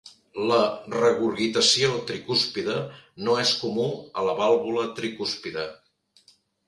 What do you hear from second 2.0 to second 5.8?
tricúspide no és comú a la vàlvula tricúspide.